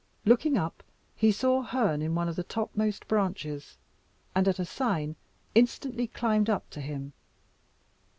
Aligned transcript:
Looking 0.25 0.57
up, 0.57 0.81
he 1.15 1.31
saw 1.31 1.61
Herne 1.61 2.01
in 2.01 2.15
one 2.15 2.27
of 2.27 2.35
the 2.35 2.41
topmost 2.43 3.07
branches, 3.07 3.77
and 4.33 4.47
at 4.47 4.57
a 4.57 4.65
sign, 4.65 5.15
instantly 5.53 6.07
climbed 6.07 6.49
up 6.49 6.67
to 6.71 6.81
him. 6.81 7.13